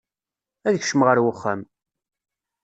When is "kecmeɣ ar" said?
0.81-1.19